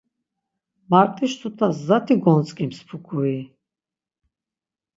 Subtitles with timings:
[0.89, 3.39] Mart̆iş tutas zati gontxims pukuri.